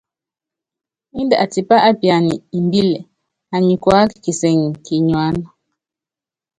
[1.19, 2.99] Índɛ atipá apiana imbíli,
[3.53, 5.47] anyi kuáka kisɛŋɛ kínyuána.